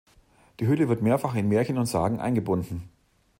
[0.59, 2.89] Die Höhle wird mehrfach in Märchen und Sagen eingebunden.